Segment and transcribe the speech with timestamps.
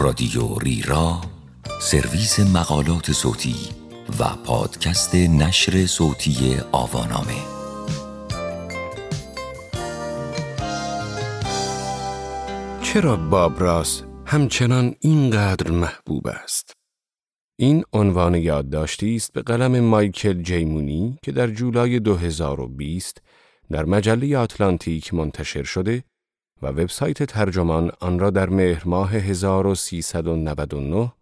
[0.00, 1.20] رادیو ریرا
[1.80, 3.56] سرویس مقالات صوتی
[4.18, 7.42] و پادکست نشر صوتی آوانامه
[12.82, 16.72] چرا باب راس همچنان اینقدر محبوب است؟
[17.58, 23.22] این عنوان یادداشتی است به قلم مایکل جیمونی که در جولای 2020
[23.70, 26.04] در مجله آتلانتیک منتشر شده
[26.62, 31.12] و وبسایت ترجمان آن را در مهر ماه 1399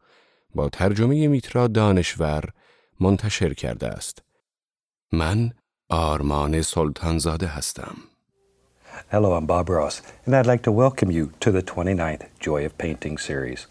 [0.55, 2.45] با ترجمه میترا دانشور
[3.01, 4.23] منتشر کرده است.
[5.13, 5.51] من
[5.89, 7.97] آرمان سلطانزاده هستم.
[9.13, 12.79] Hello, I'm Bob Ross, and I'd like to welcome you to the 29th Joy of
[12.79, 13.67] Painting series.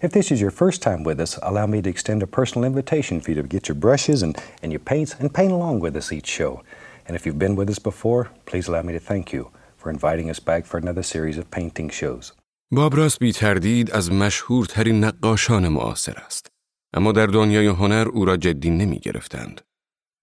[0.00, 3.20] If this is your first time with us, allow me to extend a personal invitation
[3.20, 6.12] for you to get your brushes and, and your paints and paint along with us
[6.12, 6.62] each show.
[7.06, 10.28] And if you've been with us before, please allow me to thank you for inviting
[10.34, 12.32] us back for another series of painting shows.
[12.70, 16.46] باب راس بی تردید از مشهورترین نقاشان معاصر است.
[16.94, 19.60] اما در دنیای هنر او را جدی نمی گرفتند.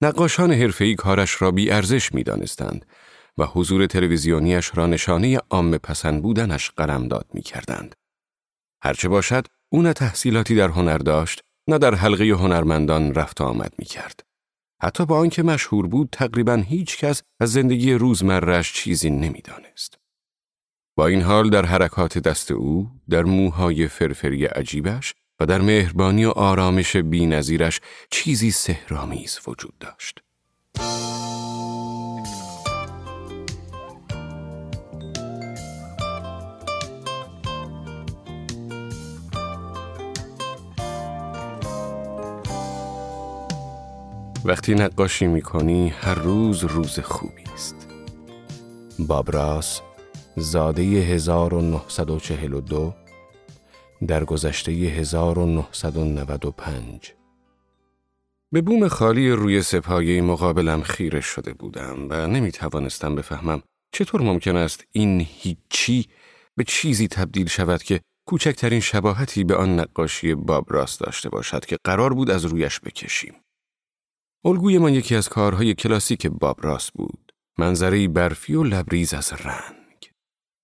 [0.01, 2.85] نقاشان حرفه‌ای کارش را بی ارزش می دانستند
[3.37, 7.95] و حضور تلویزیونیش را نشانه عام پسند بودنش قلمداد می کردند.
[8.83, 13.85] هرچه باشد، او نه تحصیلاتی در هنر داشت، نه در حلقه هنرمندان رفت آمد می
[13.85, 14.19] کرد.
[14.81, 19.97] حتی با آنکه مشهور بود تقریبا هیچ کس از زندگی روزمرش چیزی نمی‌دانست.
[20.95, 26.29] با این حال در حرکات دست او، در موهای فرفری عجیبش و در مهربانی و
[26.29, 30.21] آرامش بینظیرش چیزی سهرامیز وجود داشت.
[44.47, 47.87] وقتی نقاشی می هر روز روز خوبی است.
[48.99, 49.81] بابراس
[50.37, 52.93] زاده 1942
[54.07, 57.13] در گذشته 1995
[58.51, 64.55] به بوم خالی روی سپایه مقابلم خیره شده بودم و نمی توانستم بفهمم چطور ممکن
[64.55, 66.05] است این هیچی
[66.55, 72.13] به چیزی تبدیل شود که کوچکترین شباهتی به آن نقاشی بابراس داشته باشد که قرار
[72.13, 73.33] بود از رویش بکشیم.
[74.45, 77.31] الگوی من یکی از کارهای کلاسیک باب راس بود.
[77.57, 80.11] منظری برفی و لبریز از رنگ.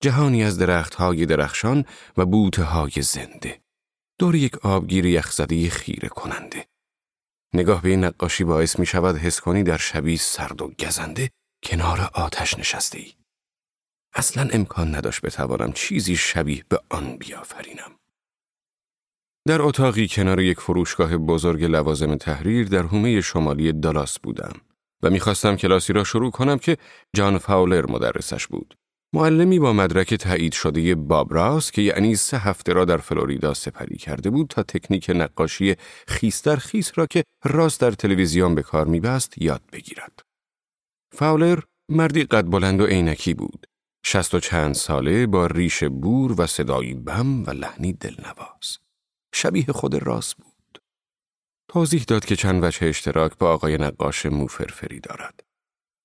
[0.02, 1.86] جهانی از درختهای درخشان
[2.18, 3.62] و بوته های زنده.
[4.20, 6.66] دور یک آبگیر یخزده خیره کننده.
[7.54, 11.30] نگاه به این نقاشی باعث می شود حس کنی در شبی سرد و گزنده
[11.64, 13.14] کنار آتش نشسته ای.
[14.14, 18.01] اصلا امکان نداشت بتوانم چیزی شبیه به آن بیافرینم.
[19.48, 24.54] در اتاقی کنار یک فروشگاه بزرگ لوازم تحریر در حومه شمالی دالاس بودم
[25.04, 26.78] و می‌خواستم کلاسی را شروع کنم که
[27.16, 28.76] جان فاولر مدرسش بود.
[29.14, 33.98] معلمی با مدرک تایید شده باب راس که یعنی سه هفته را در فلوریدا سپری
[33.98, 35.76] کرده بود تا تکنیک نقاشی
[36.08, 40.20] خیس در خیس را که راست در تلویزیون به کار میبست یاد بگیرد.
[41.14, 41.60] فاولر
[41.90, 43.68] مردی قد بلند و عینکی بود.
[44.06, 48.78] شست و چند ساله با ریش بور و صدایی بم و لحنی دلنواز.
[49.34, 50.82] شبیه خود راست بود.
[51.70, 55.40] توضیح داد که چند وجه اشتراک با آقای نقاش موفرفری دارد.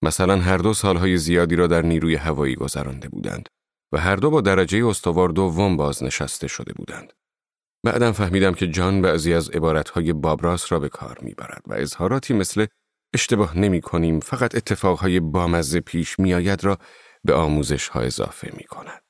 [0.03, 3.48] مثلا هر دو سالهای زیادی را در نیروی هوایی گذرانده بودند
[3.92, 7.12] و هر دو با درجه استوار دوم بازنشسته شده بودند.
[7.84, 12.66] بعدم فهمیدم که جان بعضی از عبارتهای بابراس را به کار می‌برد و اظهاراتی مثل
[13.14, 16.78] اشتباه نمی کنیم فقط اتفاقهای بامزه پیش میآید را
[17.25, 19.06] به آموزش ها اضافه می کند.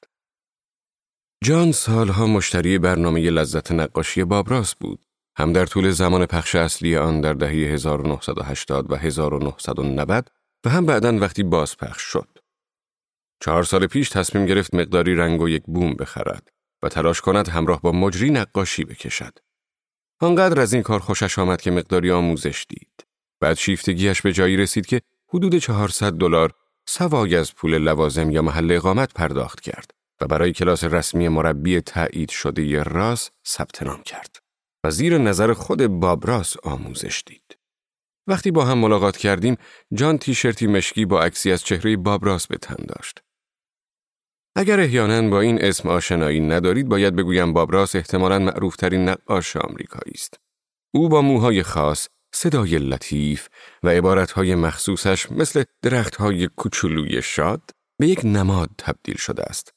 [1.44, 5.04] جان سالها مشتری برنامه لذت نقاشی بابراس بود.
[5.36, 10.30] هم در طول زمان پخش اصلی آن در دهه 1980 و 1990
[10.64, 12.28] و هم بعدا وقتی باز پخش شد.
[13.40, 16.48] چهار سال پیش تصمیم گرفت مقداری رنگ و یک بوم بخرد
[16.82, 19.38] و تلاش کند همراه با مجری نقاشی بکشد.
[20.20, 23.06] آنقدر از این کار خوشش آمد که مقداری آموزش دید.
[23.40, 26.52] بعد شیفتگیش به جایی رسید که حدود 400 دلار
[26.88, 29.95] سوای از پول لوازم یا محل اقامت پرداخت کرد.
[30.20, 34.36] و برای کلاس رسمی مربی تایید شده راس ثبت نام کرد
[34.84, 37.58] و زیر نظر خود باب راس آموزش دید.
[38.28, 39.56] وقتی با هم ملاقات کردیم،
[39.94, 43.22] جان تیشرتی مشکی با عکسی از چهره باب راس به تن داشت.
[44.56, 50.14] اگر احیانا با این اسم آشنایی ندارید، باید بگویم باب راس احتمالاً معروفترین نقاش آمریکایی
[50.14, 50.40] است.
[50.94, 53.48] او با موهای خاص، صدای لطیف
[53.82, 57.70] و عبارتهای مخصوصش مثل درختهای کوچولوی شاد
[58.00, 59.75] به یک نماد تبدیل شده است.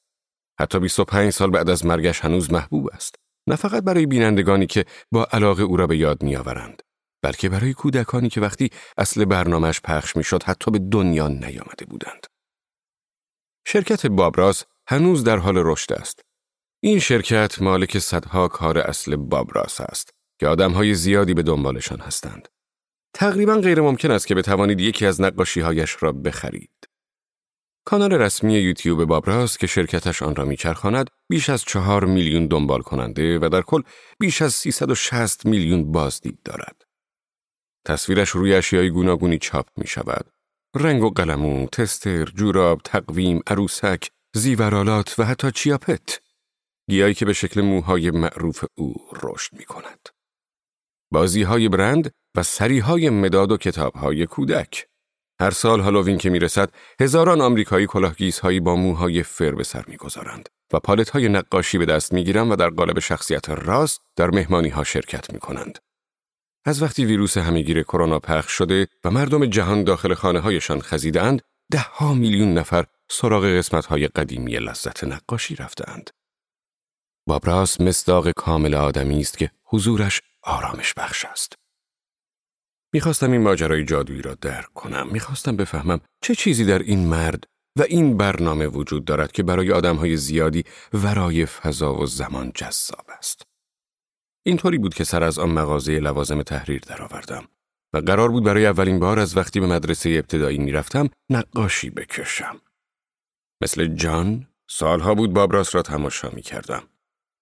[0.59, 3.15] حتی 25 سال بعد از مرگش هنوز محبوب است.
[3.47, 6.81] نه فقط برای بینندگانی که با علاقه او را به یاد میآورند،
[7.23, 12.25] بلکه برای کودکانی که وقتی اصل برنامهش پخش می‌شد حتی به دنیا نیامده بودند.
[13.67, 16.21] شرکت بابراس هنوز در حال رشد است.
[16.83, 20.09] این شرکت مالک صدها کار اصل بابراس است
[20.39, 22.47] که آدمهای زیادی به دنبالشان هستند.
[23.13, 26.78] تقریبا غیر ممکن است که بتوانید یکی از نقاشیهایش را بخرید.
[27.89, 33.39] کانال رسمی یوتیوب بابراس که شرکتش آن را میچرخاند بیش از چهار میلیون دنبال کننده
[33.39, 33.81] و در کل
[34.19, 36.81] بیش از 360 میلیون بازدید دارد.
[37.85, 40.31] تصویرش روی اشیای گوناگونی چاپ می شود.
[40.75, 46.19] رنگ و قلمو، تستر، جوراب، تقویم، عروسک، زیورالات و حتی چیاپت.
[46.89, 50.09] گیایی که به شکل موهای معروف او رشد می کند.
[51.11, 54.85] بازی های برند و سری های مداد و کتاب های کودک.
[55.41, 56.69] هر سال هالووین که می‌رسد
[57.01, 62.13] هزاران آمریکایی کلاهگیزهایی با موهای فر به سر می‌گذارند و پالت های نقاشی به دست
[62.13, 65.79] می‌گیرند و در قالب شخصیت راست در مهمانی ها شرکت می کنند.
[66.65, 71.41] از وقتی ویروس همهگیر کرونا پخش شده و مردم جهان داخل خانه هایشان خزیدند،
[71.71, 76.09] ده ها میلیون نفر سراغ قسمت های قدیمی لذت نقاشی رفتند.
[77.27, 81.58] بابراس مصداق کامل آدمی است که حضورش آرامش بخش است.
[82.93, 85.07] می‌خواستم این ماجرای جادویی را درک کنم.
[85.11, 87.43] می‌خواستم بفهمم چه چیزی در این مرد
[87.79, 90.63] و این برنامه وجود دارد که برای آدمهای زیادی
[90.93, 93.41] ورای فضا و زمان جذاب است.
[94.45, 97.47] اینطوری بود که سر از آن مغازه لوازم تحریر درآوردم
[97.93, 102.61] و قرار بود برای اولین بار از وقتی به مدرسه ابتدایی می‌رفتم نقاشی بکشم.
[103.63, 106.83] مثل جان سالها بود بابراس را تماشا می کردم.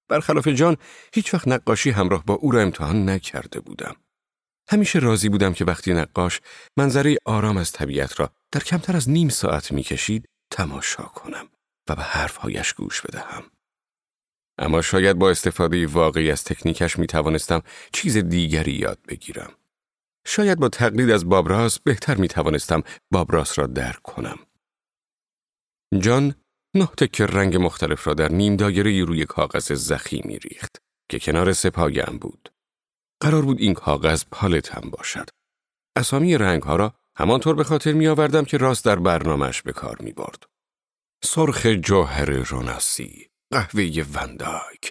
[0.09, 0.77] برخلاف جان
[1.13, 3.95] هیچ وقت نقاشی همراه با او را امتحان نکرده بودم.
[4.69, 6.41] همیشه راضی بودم که وقتی نقاش
[6.77, 11.47] منظره آرام از طبیعت را در کمتر از نیم ساعت می‌کشید تماشا کنم
[11.89, 13.43] و به حرفهایش گوش بدهم.
[14.59, 17.61] اما شاید با استفاده واقعی از تکنیکش می توانستم
[17.93, 19.53] چیز دیگری یاد بگیرم.
[20.27, 24.39] شاید با تقلید از بابراس بهتر می توانستم بابراس را درک کنم.
[25.99, 26.35] جان
[26.75, 30.77] نه تک رنگ مختلف را در نیم دایره روی کاغذ زخیمی ریخت
[31.09, 32.49] که کنار سپایم بود.
[33.19, 35.29] قرار بود این کاغذ پالت هم باشد.
[35.95, 39.97] اسامی رنگ ها را همانطور به خاطر می آوردم که راست در برنامهش به کار
[39.99, 40.43] می برد.
[41.23, 44.89] سرخ جوهر روناسی، قهوه ونداک،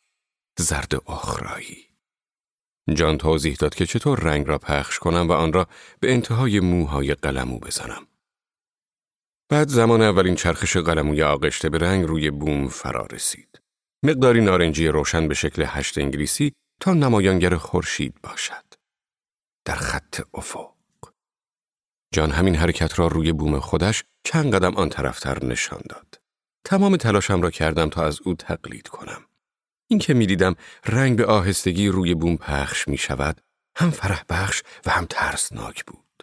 [0.59, 1.87] زرد اخرایی.
[2.95, 5.67] جان توضیح داد که چطور رنگ را پخش کنم و آن را
[6.01, 8.07] به انتهای موهای قلمو بزنم.
[9.51, 13.61] بعد زمان اولین چرخش قلموی آغشته به رنگ روی بوم فرا رسید.
[14.05, 18.65] مقداری نارنجی روشن به شکل هشت انگلیسی تا نمایانگر خورشید باشد.
[19.65, 20.73] در خط افق.
[22.15, 26.21] جان همین حرکت را روی بوم خودش چند قدم آن طرفتر نشان داد.
[26.65, 29.27] تمام تلاشم را کردم تا از او تقلید کنم.
[29.89, 30.55] این که می دیدم
[30.87, 33.41] رنگ به آهستگی روی بوم پخش می شود
[33.77, 36.23] هم فرح بخش و هم ترسناک بود.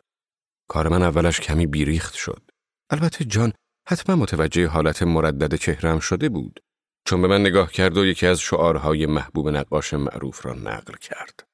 [0.67, 2.51] کار من اولش کمی بیریخت شد.
[2.89, 3.53] البته جان
[3.87, 6.59] حتما متوجه حالت مردد چهرم شده بود
[7.05, 11.47] چون به من نگاه کرد و یکی از شعارهای محبوب نقاش معروف را نقل کرد.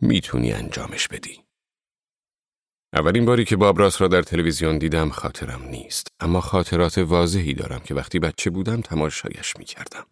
[0.00, 1.42] می‌تونی انجامش بدی.
[2.92, 7.94] اولین باری که بابراس را در تلویزیون دیدم خاطرم نیست اما خاطرات واضحی دارم که
[7.94, 10.06] وقتی بچه بودم تماشایش می‌کردم.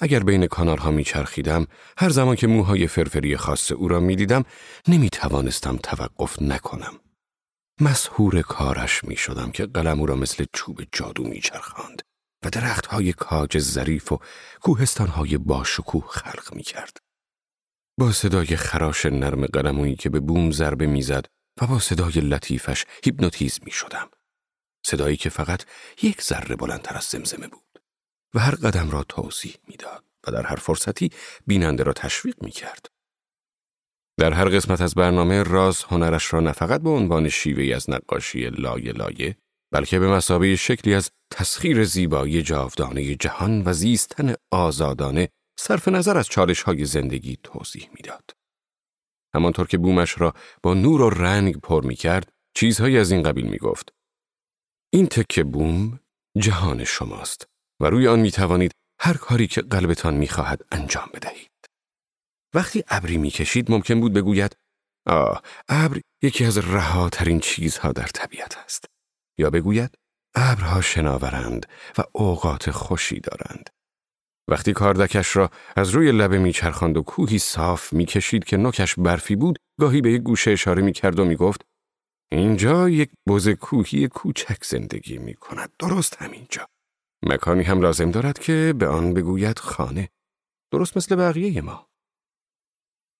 [0.00, 1.66] اگر بین کانال ها میچرخیدم
[1.98, 4.44] هر زمان که موهای فرفری خاص او را می‌دیدم
[4.88, 7.00] نمی توانستم توقف نکنم.
[7.80, 12.02] مسهور کارش می شدم که قلم او را مثل چوب جادو میچرخاند
[12.44, 14.18] و درخت های کاج ظریف و
[14.60, 16.96] کوهستان های باشکوه خلق می کرد.
[17.98, 21.26] با صدای خراش نرم قلمویی که به بوم ضربه می‌زد
[21.60, 24.10] و با صدای لطیفش هیپنوتیزم می شدم.
[24.86, 25.64] صدایی که فقط
[26.02, 27.82] یک ذره بلندتر از زمزمه بود
[28.34, 31.10] و هر قدم را توضیح می‌داد و در هر فرصتی
[31.46, 32.86] بیننده را تشویق می کرد.
[34.18, 38.50] در هر قسمت از برنامه راز هنرش را نه فقط به عنوان شیوهی از نقاشی
[38.50, 39.36] لایه لایه
[39.74, 45.28] بلکه به مسابه شکلی از تسخیر زیبایی جاودانه جهان و زیستن آزادانه
[45.60, 48.30] صرف نظر از چالش های زندگی توضیح می‌داد.
[49.34, 53.46] همانطور که بومش را با نور و رنگ پر می کرد، چیزهایی از این قبیل
[53.46, 53.92] می گفت.
[54.92, 56.00] این تکه بوم
[56.38, 57.46] جهان شماست
[57.80, 61.50] و روی آن می توانید هر کاری که قلبتان می خواهد انجام بدهید.
[62.54, 64.56] وقتی ابری می کشید ممکن بود بگوید
[65.06, 68.93] آه ابر یکی از رهاترین چیزها در طبیعت است.
[69.38, 69.98] یا بگوید
[70.34, 71.66] ابرها شناورند
[71.98, 73.70] و اوقات خوشی دارند.
[74.48, 79.58] وقتی کاردکش را از روی لبه میچرخاند و کوهی صاف می‌کشید که نوکش برفی بود
[79.80, 81.60] گاهی به یک گوشه اشاره می‌کرد و می‌گفت
[82.32, 86.66] اینجا یک بز کوهی کوچک زندگی می کند درست همینجا.
[87.26, 90.08] مکانی هم لازم دارد که به آن بگوید خانه.
[90.72, 91.88] درست مثل بقیه ما.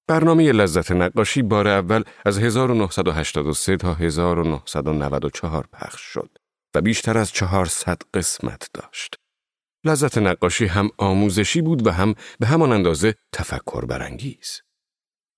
[0.07, 6.39] برنامه لذت نقاشی بار اول از 1983 تا 1994 پخش شد
[6.75, 9.17] و بیشتر از 400 قسمت داشت.
[9.85, 14.61] لذت نقاشی هم آموزشی بود و هم به همان اندازه تفکر برانگیز.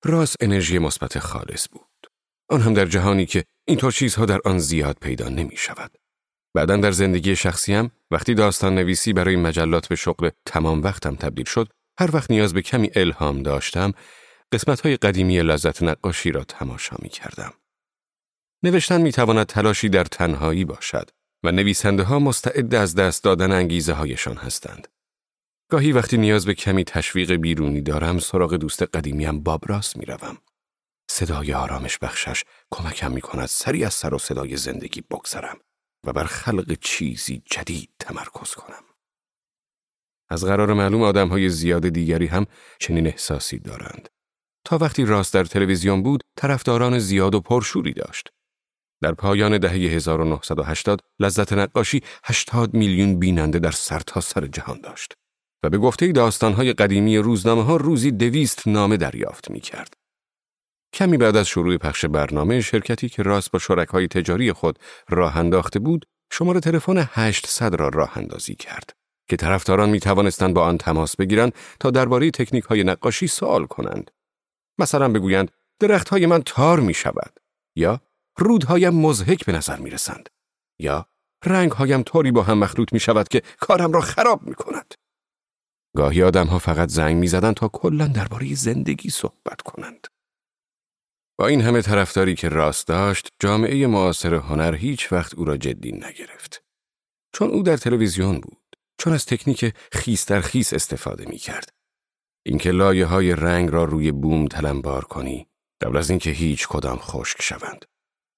[0.04, 2.10] راس انرژی مثبت خالص بود.
[2.50, 5.90] آن هم در جهانی که اینطور چیزها در آن زیاد پیدا نمی شود.
[6.54, 11.68] بعدا در زندگی شخصیم وقتی داستان نویسی برای مجلات به شغل تمام وقتم تبدیل شد
[11.98, 13.92] هر وقت نیاز به کمی الهام داشتم
[14.52, 17.52] قسمت های قدیمی لذت نقاشی را تماشا می کردم.
[18.62, 21.10] نوشتن می تواند تلاشی در تنهایی باشد
[21.42, 24.88] و نویسنده ها مستعد از دست دادن انگیزه هایشان هستند.
[25.70, 30.38] گاهی وقتی نیاز به کمی تشویق بیرونی دارم سراغ دوست قدیمیم باب راست می روم.
[31.10, 35.58] صدای آرامش بخشش کمکم می کند سری از سر و صدای زندگی بگذرم
[36.04, 38.84] و بر خلق چیزی جدید تمرکز کنم.
[40.28, 42.46] از قرار معلوم آدم های زیاد دیگری هم
[42.78, 44.08] چنین احساسی دارند.
[44.66, 48.28] تا وقتی راست در تلویزیون بود، طرفداران زیاد و پرشوری داشت.
[49.02, 55.12] در پایان دهه 1980 لذت نقاشی 80 میلیون بیننده در سرتاسر سر جهان داشت
[55.62, 59.94] و به گفته داستانهای قدیمی روزنامه ها روزی دویست نامه دریافت می کرد.
[60.92, 65.78] کمی بعد از شروع پخش برنامه شرکتی که راست با شرکای تجاری خود راه انداخته
[65.78, 68.90] بود شماره تلفن 800 را راه اندازی کرد
[69.28, 74.10] که طرفداران می توانستند با آن تماس بگیرند تا درباره تکنیک های نقاشی سوال کنند.
[74.78, 77.40] مثلا بگویند درخت های من تار می شود
[77.76, 78.00] یا
[78.38, 80.28] رودهایم مزهک به نظر می رسند
[80.78, 81.06] یا
[81.44, 84.94] رنگهایم طوری با هم مخلوط می شود که کارم را خراب می کند.
[85.96, 90.06] گاهی آدم ها فقط زنگ می زدن تا کلا درباره زندگی صحبت کنند.
[91.38, 95.92] با این همه طرفداری که راست داشت، جامعه معاصر هنر هیچ وقت او را جدی
[95.92, 96.64] نگرفت.
[97.32, 101.75] چون او در تلویزیون بود، چون از تکنیک خیس در خیس استفاده می کرد.
[102.46, 105.46] اینکه لایه های رنگ را روی بوم تلمبار کنی،
[105.80, 107.84] قبل از اینکه هیچ کدام خشک شوند.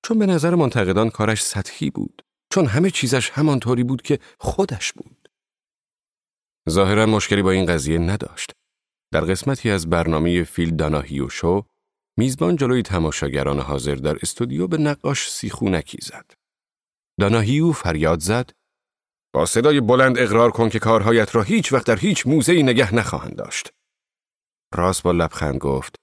[0.03, 2.23] چون به نظر منتقدان کارش سطحی بود.
[2.51, 5.29] چون همه چیزش همانطوری بود که خودش بود.
[6.71, 8.53] ظاهرا مشکلی با این قضیه نداشت.
[9.13, 11.65] در قسمتی از برنامه فیل داناهیو شو
[12.17, 16.33] میزبان جلوی تماشاگران حاضر در استودیو به نقاش سیخونکی زد.
[17.21, 18.51] داناهیو فریاد زد
[19.35, 23.37] با صدای بلند اقرار کن که کارهایت را هیچ وقت در هیچ موزهی نگه نخواهند
[23.37, 23.73] داشت.
[24.75, 25.95] راست با لبخند گفت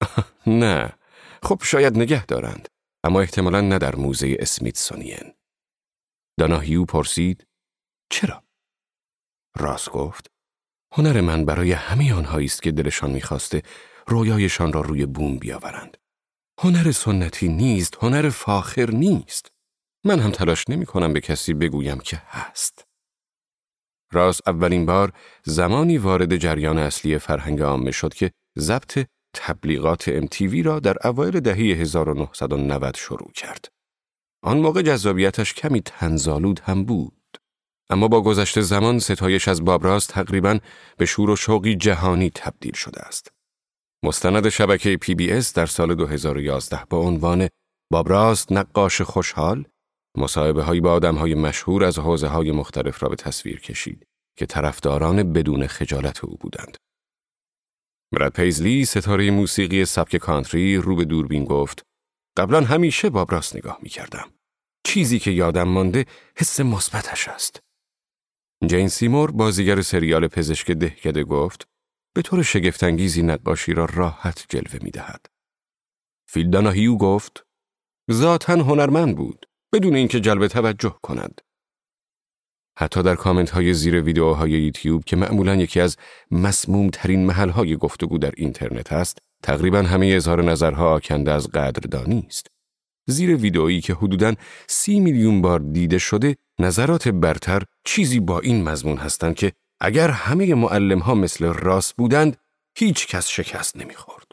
[0.46, 0.92] نه
[1.42, 2.68] خب شاید نگه دارند
[3.04, 5.34] اما احتمالا نه در موزه اسمیتسونین.
[6.38, 7.46] داناهیو پرسید
[8.10, 8.42] چرا؟
[9.56, 10.30] راست گفت
[10.92, 13.62] هنر من برای همه آنهایی است که دلشان می‌خواسته
[14.06, 15.96] رویایشان را روی بوم بیاورند.
[16.60, 19.52] هنر سنتی نیست، هنر فاخر نیست.
[20.04, 22.84] من هم تلاش نمی کنم به کسی بگویم که هست.
[24.14, 30.80] راست اولین بار زمانی وارد جریان اصلی فرهنگ عامه شد که ضبط تبلیغات MTV را
[30.80, 33.68] در اوایل دهه 1990 شروع کرد.
[34.42, 37.38] آن موقع جذابیتش کمی تنزالود هم بود.
[37.90, 40.58] اما با گذشت زمان ستایش از بابراست تقریبا
[40.96, 43.32] به شور و شوقی جهانی تبدیل شده است.
[44.04, 47.48] مستند شبکه پی بی در سال 2011 با عنوان
[47.90, 49.64] بابراست نقاش خوشحال
[50.16, 54.06] مصاحبه هایی با آدم های مشهور از حوزه های مختلف را به تصویر کشید
[54.36, 56.76] که طرفداران بدون خجالت او بودند.
[58.12, 61.82] براد پیزلی ستاره موسیقی سبک کانتری رو به دوربین گفت
[62.36, 64.30] قبلا همیشه بابراست نگاه می کردم.
[64.86, 66.06] چیزی که یادم مانده
[66.36, 67.60] حس مثبتش است.
[68.66, 71.68] جین سیمور بازیگر سریال پزشک دهکده گفت
[72.14, 75.26] به طور شگفتانگیزی نقاشی را راحت جلوه می دهد.
[76.28, 77.44] فیلداناهیو گفت
[78.12, 81.40] ذاتا هنرمند بود بدون اینکه جلب توجه کند.
[82.78, 85.96] حتی در کامنت های زیر ویدیوهای یوتیوب که معمولا یکی از
[86.30, 92.26] مسموم ترین محل های گفتگو در اینترنت است، تقریبا همه اظهار نظرها آکنده از قدردانی
[92.26, 92.46] است.
[93.06, 94.34] زیر ویدئویی که حدوداً
[94.66, 100.54] سی میلیون بار دیده شده، نظرات برتر چیزی با این مضمون هستند که اگر همه
[100.54, 102.36] معلم ها مثل راست بودند،
[102.78, 104.26] هیچ کس شکست نمی‌خورد.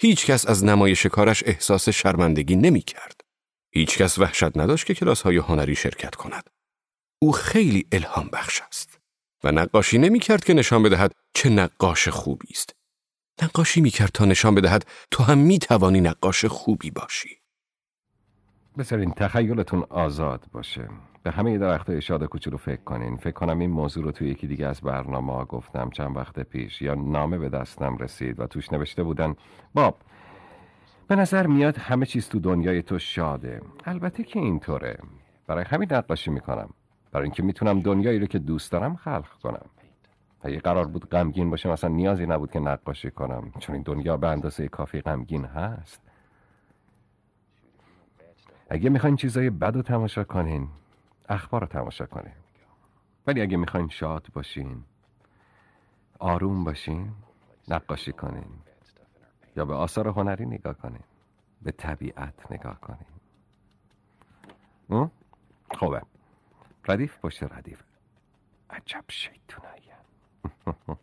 [0.00, 3.15] هیچ کس از نمایش کارش احساس شرمندگی نمی کرد.
[3.76, 6.50] هیچ کس وحشت نداشت که کلاس های هنری شرکت کند.
[7.22, 9.00] او خیلی الهام بخش است
[9.44, 12.76] و نقاشی نمی کرد که نشان بدهد چه نقاش خوبی است.
[13.42, 17.38] نقاشی می کرد تا نشان بدهد تو هم می توانی نقاش خوبی باشی.
[18.78, 20.88] بذارین تخیلتون آزاد باشه.
[21.22, 24.66] به همه درخت شاد کوچولو فکر کنین فکر کنم این موضوع رو توی یکی دیگه
[24.66, 29.02] از برنامه ها گفتم چند وقت پیش یا نامه به دستم رسید و توش نوشته
[29.02, 29.34] بودن
[29.74, 29.98] باب
[31.08, 33.60] به نظر میاد همه چیز تو دنیای تو شاده.
[33.84, 34.98] البته که اینطوره.
[35.46, 36.68] برای همین نقاشی می‌کنم.
[37.12, 39.66] برای اینکه می‌تونم دنیایی رو که دوست دارم خلق کنم.
[40.42, 43.52] اگه قرار بود غمگین باشه مثلا نیازی نبود که نقاشی کنم.
[43.58, 46.02] چون این دنیا به اندازه کافی غمگین هست.
[48.70, 50.68] اگه می‌خواین چیزای بد رو تماشا کنین
[51.28, 52.34] اخبار رو تماشا کنین.
[53.26, 54.84] ولی اگه می‌خواین شاد باشین
[56.18, 57.08] آروم باشین
[57.68, 58.65] نقاشی کنین.
[59.56, 61.02] یا به آثار هنری نگاه کنین
[61.62, 63.06] به طبیعت نگاه کنین
[65.74, 66.02] خوبه.
[66.88, 67.82] ردیف پشت ردیف.
[68.70, 69.82] عجب شیطونایی.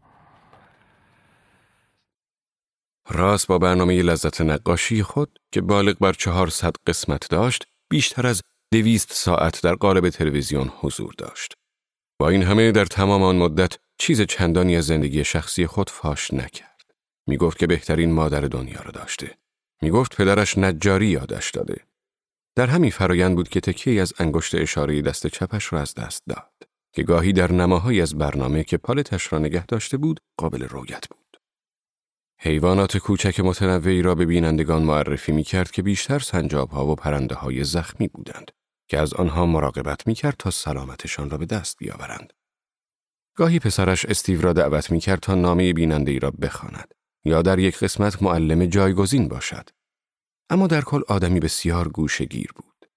[3.10, 8.42] راست با برنامه لذت نقاشی خود که بالغ بر چهارصد قسمت داشت بیشتر از
[8.74, 11.54] دویست ساعت در قالب تلویزیون حضور داشت.
[12.20, 16.73] با این همه در تمام آن مدت چیز چندانی از زندگی شخصی خود فاش نکرد.
[17.28, 19.38] می گفت که بهترین مادر دنیا را داشته.
[19.82, 21.86] می گفت پدرش نجاری یادش داده.
[22.56, 26.54] در همین فرایند بود که تکی از انگشت اشاره دست چپش را از دست داد
[26.94, 31.38] که گاهی در نماهایی از برنامه که پالتش را نگه داشته بود قابل رویت بود.
[32.40, 37.36] حیوانات کوچک متنوعی را به بینندگان معرفی می کرد که بیشتر سنجاب ها و پرنده
[37.36, 38.52] های زخمی بودند
[38.88, 42.34] که از آنها مراقبت می کرد تا سلامتشان را به دست بیاورند.
[43.36, 46.94] گاهی پسرش استیو را دعوت می کرد تا نامه بیننده ای را بخواند
[47.26, 49.70] یا در یک قسمت معلم جایگزین باشد.
[50.50, 52.90] اما در کل آدمی بسیار گوشگیر بود.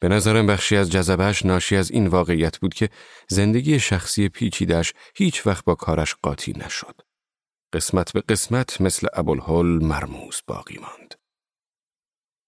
[0.00, 2.90] به نظرم بخشی از جذبش ناشی از این واقعیت بود که
[3.28, 7.00] زندگی شخصی پیچیدش هیچ وقت با کارش قاطی نشد.
[7.72, 11.14] قسمت به قسمت مثل ابوالهول مرموز باقی ماند.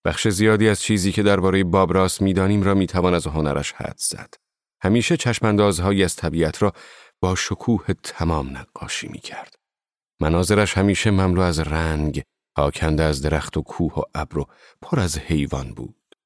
[0.05, 4.35] بخش زیادی از چیزی که درباره بابراس می‌دانیم را می‌توان از هنرش حد زد.
[4.83, 6.73] همیشه چشماندازهایی از طبیعت را
[7.21, 9.56] با شکوه تمام نقاشی می کرد.
[10.21, 12.23] مناظرش همیشه مملو از رنگ،
[12.57, 14.47] پاکنده از درخت و کوه و ابر و
[14.83, 16.17] پر از حیوان بود.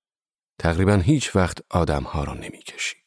[0.59, 3.01] تقریبا هیچ وقت آدمها را نمی کشید.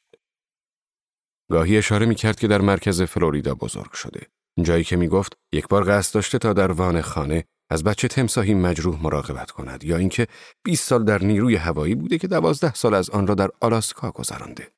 [1.52, 4.28] گاهی اشاره می کرد که در مرکز فلوریدا بزرگ شده.
[4.62, 8.54] جایی که می گفت یک بار قصد داشته تا در وان خانه از بچه تمساهی
[8.54, 10.28] مجروح مراقبت کند یا اینکه
[10.64, 14.72] 20 سال در نیروی هوایی بوده که دوازده سال از آن را در آلاسکا گذرانده.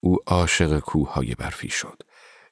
[0.00, 2.02] او عاشق کوههای برفی شد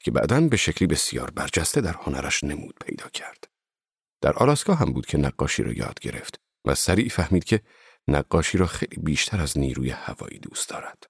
[0.06, 3.48] که بعدا به شکلی بسیار برجسته در هنرش نمود پیدا کرد.
[4.20, 7.60] در آلاسکا هم بود که نقاشی را یاد گرفت و سریع فهمید که
[8.08, 11.04] نقاشی را خیلی بیشتر از نیروی هوایی دوست دارد.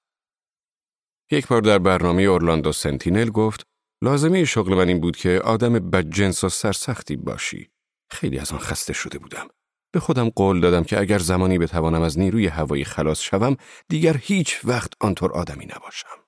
[1.31, 3.67] یک بار در برنامه اورلاندو سنتینل گفت
[4.03, 7.71] لازمه شغل من این بود که آدم بدجنس و سرسختی باشی.
[8.11, 9.49] خیلی از آن خسته شده بودم.
[9.93, 13.57] به خودم قول دادم که اگر زمانی بتوانم از نیروی هوایی خلاص شوم
[13.89, 16.26] دیگر هیچ وقت آنطور آدمی نباشم.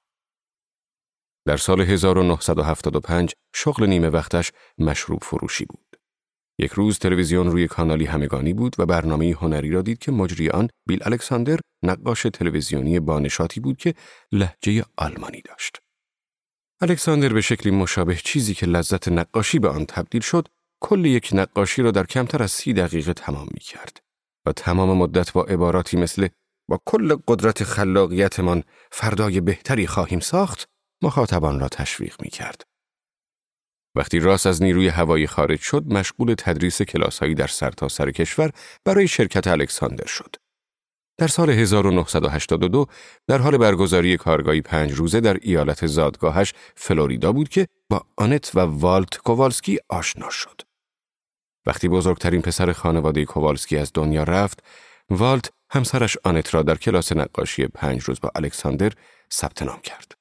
[1.48, 5.96] در سال 1975 شغل نیمه وقتش مشروب فروشی بود.
[6.58, 10.68] یک روز تلویزیون روی کانالی همگانی بود و برنامه هنری را دید که مجری آن
[10.86, 13.94] بیل الکساندر نقاش تلویزیونی بانشاتی بود که
[14.32, 15.76] لحجه آلمانی داشت.
[16.80, 20.48] الکساندر به شکلی مشابه چیزی که لذت نقاشی به آن تبدیل شد،
[20.80, 24.00] کل یک نقاشی را در کمتر از سی دقیقه تمام می کرد
[24.46, 26.28] و تمام مدت با عباراتی مثل
[26.68, 30.68] با کل قدرت خلاقیتمان فردای بهتری خواهیم ساخت،
[31.02, 32.62] مخاطبان را تشویق می کرد.
[33.94, 38.50] وقتی راست از نیروی هوایی خارج شد، مشغول تدریس کلاسهایی در سرتاسر سر کشور
[38.84, 40.36] برای شرکت الکساندر شد.
[41.18, 42.86] در سال 1982
[43.26, 48.60] در حال برگزاری کارگاهی پنج روزه در ایالت زادگاهش فلوریدا بود که با آنت و
[48.60, 50.60] والت کووالسکی آشنا شد.
[51.66, 54.62] وقتی بزرگترین پسر خانواده کووالسکی از دنیا رفت،
[55.10, 58.92] والت همسرش آنت را در کلاس نقاشی پنج روز با الکساندر
[59.32, 60.17] ثبت نام کرد.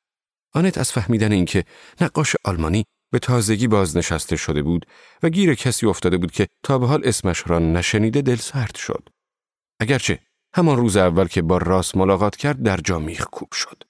[0.53, 1.63] آنت از فهمیدن اینکه
[2.01, 4.85] نقاش آلمانی به تازگی بازنشسته شده بود
[5.23, 9.09] و گیر کسی افتاده بود که تا به حال اسمش را نشنیده دل سرد شد.
[9.79, 10.19] اگرچه
[10.55, 13.83] همان روز اول که با راس ملاقات کرد در جا میخ کوب شد.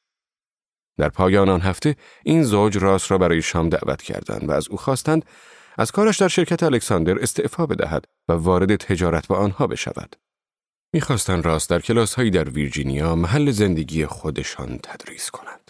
[0.97, 4.77] در پایان آن هفته این زوج راس را برای شام دعوت کردند و از او
[4.77, 5.25] خواستند
[5.77, 10.15] از کارش در شرکت الکساندر استعفا بدهد و وارد تجارت با آنها بشود.
[10.93, 15.66] می‌خواستند راس در کلاس در ویرجینیا محل زندگی خودشان تدریس کنند.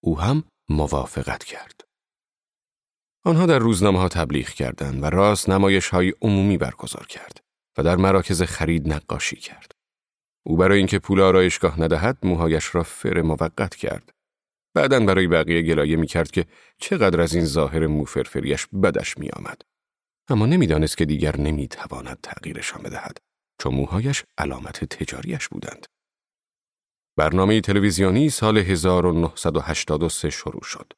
[0.00, 1.80] او هم موافقت کرد.
[3.24, 7.40] آنها در روزنامه ها تبلیغ کردند و راس نمایش های عمومی برگزار کرد
[7.78, 9.72] و در مراکز خرید نقاشی کرد.
[10.46, 14.12] او برای اینکه پول آرایشگاه ندهد موهایش را فر موقت کرد.
[14.74, 16.46] بعدا برای بقیه گلایه می کرد که
[16.78, 19.62] چقدر از این ظاهر موفرفریش بدش می آمد.
[20.28, 23.18] اما نمی‌دانست که دیگر نمی تواند تغییرشان بدهد
[23.62, 25.86] چون موهایش علامت تجاریش بودند.
[27.18, 30.92] برنامه تلویزیونی سال 1983 شروع شد.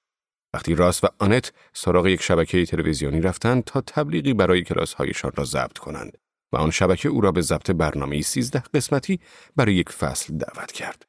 [0.55, 5.79] وقتی راس و آنت سراغ یک شبکه تلویزیونی رفتند تا تبلیغی برای کلاسهایشان را ضبط
[5.79, 6.19] کنند
[6.53, 9.21] و آن شبکه او را به ضبط برنامه 13 قسمتی
[9.57, 11.07] برای یک فصل دعوت کرد.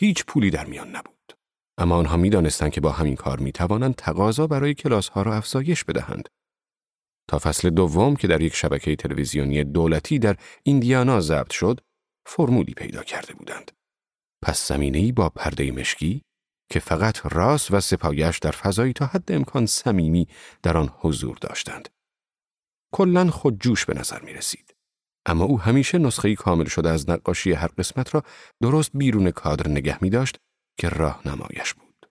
[0.00, 1.32] هیچ پولی در میان نبود.
[1.78, 5.34] اما آنها می دانستند که با همین کار می توانند تقاضا برای کلاس ها را
[5.34, 6.28] افزایش بدهند.
[7.28, 11.80] تا فصل دوم که در یک شبکه تلویزیونی دولتی در ایندیانا ضبط شد،
[12.26, 13.79] فرمولی پیدا کرده بودند.
[14.42, 16.22] پس زمینه‌ای با پرده مشکی،
[16.70, 20.28] که فقط راس و سپایش در فضایی تا حد امکان صمیمی
[20.62, 21.88] در آن حضور داشتند.
[22.92, 24.74] کلا خود جوش به نظر می رسید.
[25.26, 28.22] اما او همیشه نسخه کامل شده از نقاشی هر قسمت را
[28.62, 30.36] درست بیرون کادر نگه می داشت
[30.78, 32.06] که راه نمایش بود.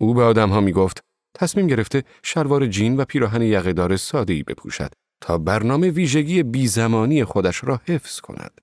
[0.00, 1.00] او به آدم ها می گفت
[1.36, 7.64] تصمیم گرفته شلوار جین و پیراهن یقهدار ساده ای بپوشد تا برنامه ویژگی بیزمانی خودش
[7.64, 8.60] را حفظ کند.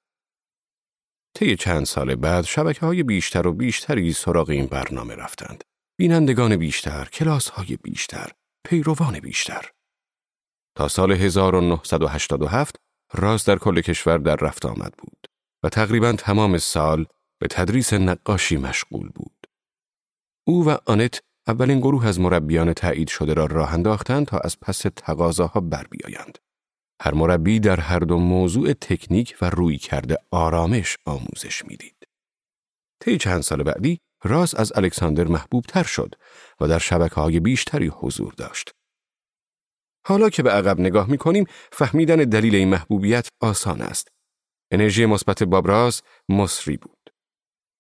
[1.40, 5.64] طی چند سال بعد شبکه های بیشتر و بیشتری سراغ این برنامه رفتند.
[6.00, 8.32] بینندگان بیشتر، کلاس های بیشتر،
[8.68, 9.70] پیروان بیشتر.
[10.76, 12.76] تا سال 1987
[13.14, 15.28] راز در کل کشور در رفت آمد بود
[15.64, 17.06] و تقریبا تمام سال
[17.42, 19.48] به تدریس نقاشی مشغول بود.
[20.48, 24.80] او و آنت اولین گروه از مربیان تایید شده را راه انداختند تا از پس
[24.96, 26.38] تقاضاها بر بیایند.
[27.02, 31.96] هر مربی در هر دو موضوع تکنیک و روی کرده آرامش آموزش می‌دید.
[33.00, 36.16] طی چند سال بعدی راز از الکساندر محبوب تر شد
[36.60, 38.72] و در شبکه های بیشتری حضور داشت.
[40.08, 44.08] حالا که به عقب نگاه می کنیم فهمیدن دلیل این محبوبیت آسان است.
[44.72, 47.14] انرژی مثبت بابراز مصری بود.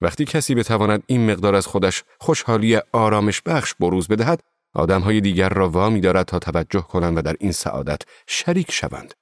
[0.01, 5.69] وقتی کسی بتواند این مقدار از خودش خوشحالی آرامش بخش بروز بدهد آدمهای دیگر را
[5.69, 9.13] وامی دارد تا توجه کنند و در این سعادت شریک شوند.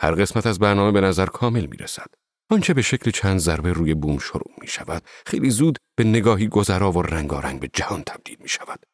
[0.00, 2.06] هر قسمت از برنامه به نظر کامل می رسد.
[2.50, 6.92] آنچه به شکل چند ضربه روی بوم شروع می شود، خیلی زود به نگاهی گذرا
[6.92, 8.86] و رنگارنگ به جهان تبدیل می شود.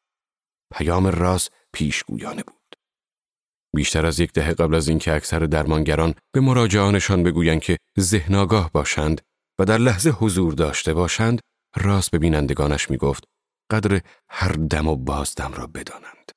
[0.74, 2.76] پیام راز پیشگویانه بود.
[3.74, 9.20] بیشتر از یک دهه قبل از اینکه اکثر درمانگران به مراجعانشان بگویند که ذهنآگاه باشند
[9.60, 11.40] و در لحظه حضور داشته باشند،
[11.76, 13.24] راست به بینندگانش می گفت
[13.70, 16.32] قدر هر دم و بازدم را بدانند.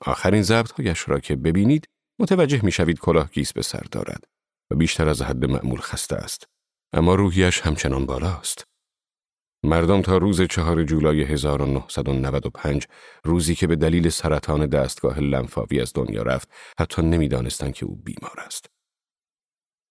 [0.00, 1.88] آخرین ضبطهایش را که ببینید
[2.18, 4.24] متوجه می‌شوید کلاه گیس به سر دارد
[4.70, 6.44] و بیشتر از حد معمول خسته است.
[6.92, 8.64] اما روحیش همچنان بالاست.
[9.64, 12.86] مردم تا روز چهار جولای 1995
[13.24, 18.40] روزی که به دلیل سرطان دستگاه لنفاوی از دنیا رفت حتی نمی‌دانستند که او بیمار
[18.40, 18.66] است.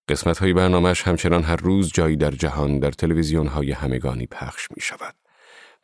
[0.10, 4.82] قسمت های برنامهش همچنان هر روز جایی در جهان در تلویزیون های همگانی پخش می
[4.82, 5.16] شود.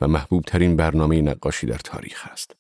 [0.02, 2.56] و محبوب ترین برنامه نقاشی در تاریخ است.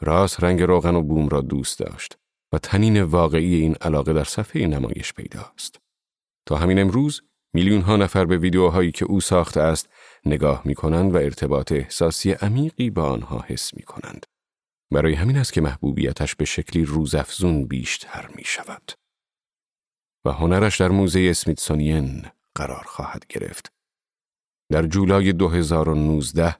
[0.00, 2.18] راس رنگ روغن و بوم را دوست داشت
[2.52, 5.80] و تنین واقعی این علاقه در صفحه نمایش پیداست.
[6.46, 7.22] تا همین امروز
[7.54, 9.88] میلیون ها نفر به ویدیوهایی که او ساخته است
[10.26, 14.26] نگاه می کنند و ارتباط احساسی عمیقی با آنها حس می کنند.
[14.90, 18.92] برای همین است که محبوبیتش به شکلی روزافزون بیشتر می شود.
[20.24, 23.72] و هنرش در موزه اسمیتسونین قرار خواهد گرفت
[24.70, 26.56] در جولای 2019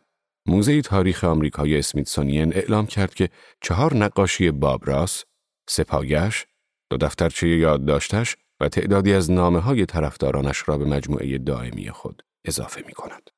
[0.47, 3.29] موزه تاریخ آمریکای اسمیتسونین اعلام کرد که
[3.61, 5.25] چهار نقاشی بابراس،
[5.69, 6.47] سپاگش،
[6.91, 12.85] دو دفترچه یادداشتش و تعدادی از نامه های طرفدارانش را به مجموعه دائمی خود اضافه
[12.87, 13.31] می کند.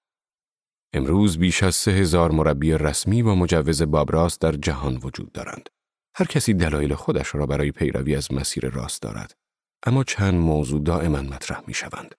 [0.94, 5.68] امروز بیش از سه هزار مربی رسمی با مجوز بابراس در جهان وجود دارند.
[6.16, 9.35] هر کسی دلایل خودش را برای پیروی از مسیر راست دارد.
[9.87, 12.14] اما چند موضوع دائما مطرح می شوند.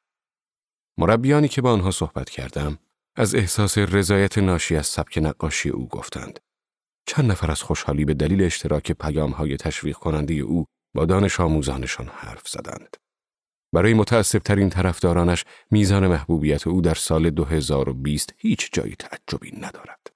[0.97, 2.79] مربیانی که با آنها صحبت کردم
[3.15, 6.39] از احساس رضایت ناشی از سبک نقاشی او گفتند.
[7.05, 12.07] چند نفر از خوشحالی به دلیل اشتراک پیام های تشویق کننده او با دانش آموزانشان
[12.07, 12.97] حرف زدند.
[13.73, 20.07] برای متاسب ترین طرفدارانش میزان محبوبیت او در سال 2020 هیچ جایی تعجبی ندارد.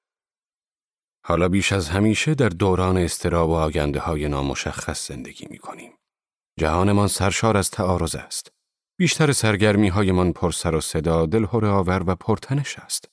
[1.26, 5.92] حالا بیش از همیشه در دوران استراب و آگنده های نامشخص زندگی می کنیم.
[6.60, 8.57] جهانمان سرشار از تعارض است.
[9.00, 13.10] بیشتر سرگرمی هایمان پر سر و صدا، دلهور آور و پرتنش است.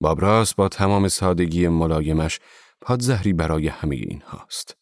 [0.00, 2.40] بابراس با تمام سادگی ملایمش
[2.80, 4.76] پادزهری برای همه این هاست.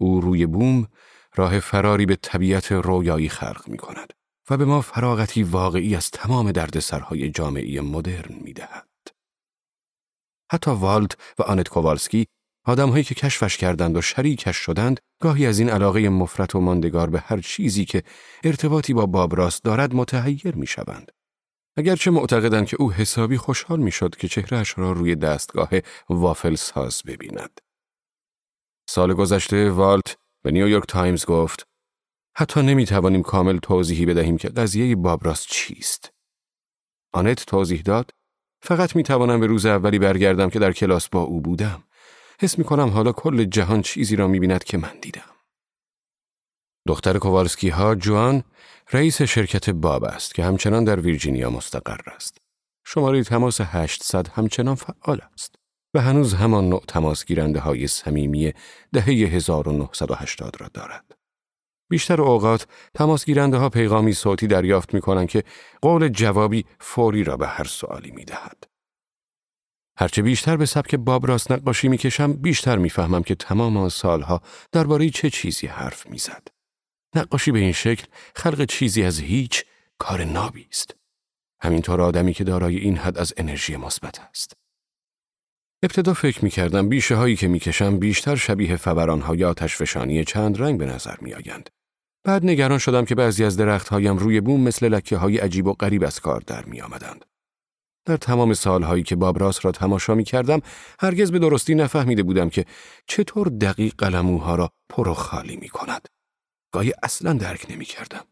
[0.00, 0.88] او روی بوم
[1.34, 4.12] راه فراری به طبیعت رویایی خلق می کند
[4.50, 8.88] و به ما فراغتی واقعی از تمام دردسرهای جامعه مدرن می دهد.
[10.52, 12.26] حتی والت و آنت کووالسکی
[12.68, 17.20] آدمهایی که کشفش کردند و شریکش شدند گاهی از این علاقه مفرت و ماندگار به
[17.20, 18.02] هر چیزی که
[18.44, 21.12] ارتباطی با بابراس دارد متحیر می شوند.
[21.76, 25.68] اگرچه معتقدند که او حسابی خوشحال می شد که چهرهش را روی دستگاه
[26.08, 27.60] وافل ساز ببیند.
[28.88, 31.66] سال گذشته والت به نیویورک تایمز گفت
[32.36, 36.10] حتی نمی توانیم کامل توضیحی بدهیم که قضیه باب راس چیست.
[37.12, 38.10] آنت توضیح داد
[38.62, 41.84] فقط می توانم به روز اولی برگردم که در کلاس با او بودم.
[42.40, 45.30] حس می کنم حالا کل جهان چیزی را می بیند که من دیدم.
[46.88, 48.44] دختر کووالسکی ها جوان
[48.92, 52.38] رئیس شرکت باب است که همچنان در ویرجینیا مستقر است.
[52.86, 55.54] شماره تماس 800 همچنان فعال است
[55.94, 58.52] و هنوز همان نوع تماس گیرنده های صمیمی
[58.92, 61.14] دهه 1980 را دارد.
[61.90, 65.44] بیشتر اوقات تماس گیرنده ها پیغامی صوتی دریافت می کنند که
[65.82, 68.64] قول جوابی فوری را به هر سوالی می دهد.
[69.98, 75.10] هرچه بیشتر به سبک باب راست نقاشی می‌کشم بیشتر می‌فهمم که تمام آن سالها درباره
[75.10, 76.48] چه چیزی حرف می‌زد.
[77.14, 79.64] نقاشی به این شکل خلق چیزی از هیچ
[79.98, 80.94] کار نابی است.
[81.62, 84.52] همینطور آدمی که دارای این حد از انرژی مثبت است.
[85.82, 90.62] ابتدا فکر می کردم بیشه هایی که می کشم بیشتر شبیه فوران های آتشفشانی چند
[90.62, 91.70] رنگ به نظر می آیند.
[92.24, 95.72] بعد نگران شدم که بعضی از درخت هایم روی بوم مثل لکه های عجیب و
[95.72, 97.24] غریب از کار در می آمدند.
[98.08, 100.60] در تمام سالهایی که بابراس را تماشا می کردم
[101.00, 102.64] هرگز به درستی نفهمیده بودم که
[103.06, 106.08] چطور دقیق قلموها را پر و خالی می کند.
[106.72, 108.24] گاهی اصلا درک نمی کردم.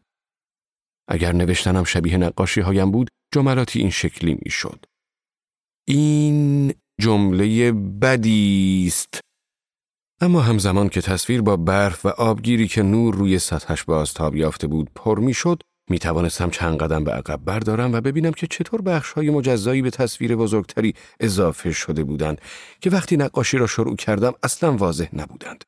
[1.07, 4.85] اگر نوشتنم شبیه نقاشی هایم بود جملاتی این شکلی می شد.
[5.87, 9.19] این جمله بدی است.
[10.21, 14.89] اما همزمان که تصویر با برف و آبگیری که نور روی سطحش بازتاب یافته بود
[14.95, 19.11] پر می شد می توانستم چند قدم به عقب بردارم و ببینم که چطور بخش
[19.11, 22.41] های مجزایی به تصویر بزرگتری اضافه شده بودند
[22.81, 25.63] که وقتی نقاشی را شروع کردم اصلا واضح نبودند.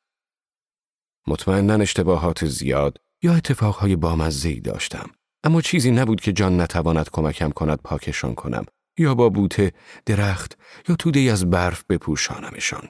[1.26, 5.10] مطمئنا اشتباهات زیاد یا اتفاقهای بامزهی داشتم
[5.44, 8.64] اما چیزی نبود که جان نتواند کمکم کند پاکشان کنم
[8.98, 9.72] یا با بوته،
[10.06, 12.88] درخت یا توده از برف بپوشانمشان.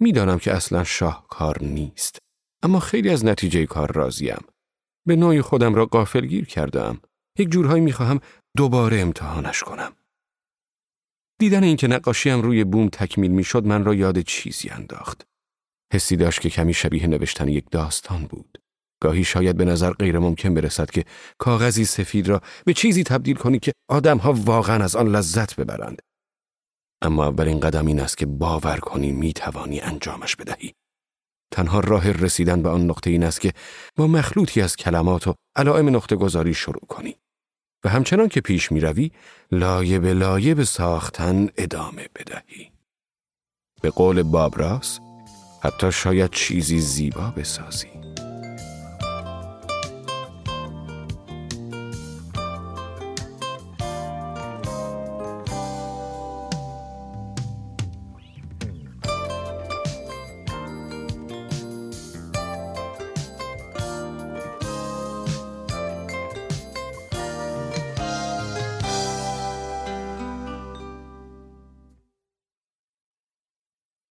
[0.00, 2.18] می‌دانم که اصلا شاهکار نیست
[2.62, 4.44] اما خیلی از نتیجه کار راضیم.
[5.08, 7.00] به نوعی خودم را قافل گیر کردم.
[7.38, 8.20] یک جورهایی می‌خواهم
[8.56, 9.92] دوباره امتحانش کنم.
[11.38, 15.26] دیدن اینکه نقاشیم روی بوم تکمیل می‌شد من را یاد چیزی انداخت.
[15.92, 18.58] حسی داشت که کمی شبیه نوشتن یک داستان بود.
[19.02, 21.04] گاهی شاید به نظر غیر ممکن برسد که
[21.38, 26.02] کاغذی سفید را به چیزی تبدیل کنی که آدمها واقعا از آن لذت ببرند.
[27.02, 30.72] اما اولین قدم این است که باور کنی می توانی انجامش بدهی.
[31.50, 33.52] تنها راه رسیدن به آن نقطه این است که
[33.96, 37.16] با مخلوطی از کلمات و علائم نقطه گذاری شروع کنی.
[37.84, 39.10] و همچنان که پیش می روی
[39.52, 42.70] لایه به لایه به ساختن ادامه بدهی.
[43.82, 44.98] به قول بابراس
[45.62, 47.97] حتی شاید چیزی زیبا بسازی.